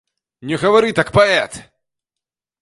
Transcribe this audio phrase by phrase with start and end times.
[0.51, 1.61] Не гавары так, паэт!